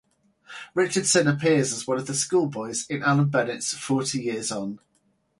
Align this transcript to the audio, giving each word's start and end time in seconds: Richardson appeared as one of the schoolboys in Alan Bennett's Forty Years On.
Richardson 0.73 1.27
appeared 1.27 1.59
as 1.59 1.85
one 1.85 1.99
of 1.99 2.07
the 2.07 2.15
schoolboys 2.15 2.87
in 2.87 3.03
Alan 3.03 3.29
Bennett's 3.29 3.75
Forty 3.75 4.19
Years 4.23 4.51
On. 4.51 4.79